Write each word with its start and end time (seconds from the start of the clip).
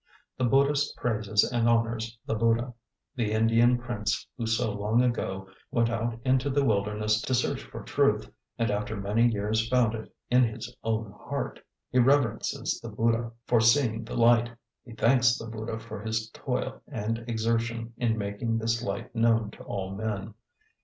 The 0.35 0.45
Buddhist 0.45 0.95
praises 0.97 1.43
and 1.43 1.69
honours 1.69 2.17
the 2.25 2.33
Buddha, 2.33 2.73
the 3.15 3.31
Indian 3.33 3.77
prince 3.77 4.25
who 4.35 4.47
so 4.47 4.71
long 4.71 5.03
ago 5.03 5.47
went 5.69 5.91
out 5.91 6.19
into 6.25 6.49
the 6.49 6.65
wilderness 6.65 7.21
to 7.21 7.35
search 7.35 7.61
for 7.61 7.83
truth, 7.83 8.27
and 8.57 8.71
after 8.71 8.95
many 8.95 9.27
years 9.31 9.69
found 9.69 9.93
it 9.93 10.11
in 10.31 10.43
his 10.43 10.75
own 10.83 11.11
heart; 11.11 11.59
he 11.91 11.99
reverences 11.99 12.79
the 12.81 12.89
Buddha 12.89 13.31
for 13.45 13.59
seeing 13.61 14.03
the 14.03 14.15
light; 14.15 14.49
he 14.83 14.93
thanks 14.93 15.37
the 15.37 15.45
Buddha 15.45 15.77
for 15.77 16.01
his 16.01 16.31
toil 16.31 16.81
and 16.87 17.19
exertion 17.29 17.93
in 17.95 18.17
making 18.17 18.57
this 18.57 18.81
light 18.81 19.13
known 19.13 19.51
to 19.51 19.63
all 19.65 19.93
men. 19.93 20.33